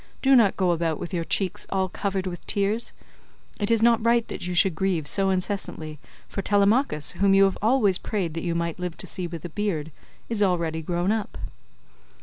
Do 0.23 0.35
not 0.35 0.57
go 0.57 0.71
about 0.71 0.99
with 0.99 1.13
your 1.13 1.23
cheeks 1.23 1.67
all 1.69 1.87
covered 1.87 2.25
with 2.25 2.43
tears; 2.47 2.91
it 3.59 3.69
is 3.69 3.83
not 3.83 4.03
right 4.03 4.27
that 4.29 4.47
you 4.47 4.55
should 4.55 4.73
grieve 4.73 5.05
so 5.07 5.29
incessantly; 5.29 5.99
for 6.27 6.41
Telemachus, 6.41 7.11
whom 7.11 7.35
you 7.35 7.53
always 7.61 7.99
prayed 7.99 8.33
that 8.33 8.41
you 8.43 8.55
might 8.55 8.79
live 8.79 8.97
to 8.97 9.05
see 9.05 9.27
with 9.27 9.45
a 9.45 9.49
beard, 9.49 9.91
is 10.27 10.41
already 10.41 10.81
grown 10.81 11.11
up." 11.11 11.37